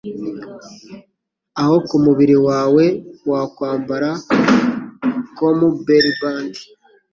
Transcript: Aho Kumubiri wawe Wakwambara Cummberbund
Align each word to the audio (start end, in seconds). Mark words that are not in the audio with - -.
Aho 1.61 1.75
Kumubiri 1.87 2.35
wawe 2.47 2.85
Wakwambara 3.29 4.09
Cummberbund 5.35 6.53